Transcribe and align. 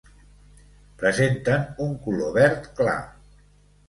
Presenten 1.01 1.67
un 1.87 1.91
color 2.05 2.31
verd 2.39 2.65
clar. 2.81 2.97